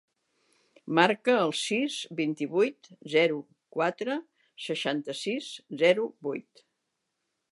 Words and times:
Marca 0.99 1.35
el 1.41 1.51
sis, 1.57 1.97
vint-i-vuit, 2.21 2.89
zero, 3.17 3.37
quatre, 3.77 4.17
seixanta-sis, 4.69 5.51
zero, 5.85 6.09
vuit. 6.29 6.65